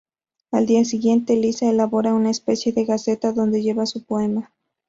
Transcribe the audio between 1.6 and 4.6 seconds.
elabora una especie de gaceta donde lleva su poema.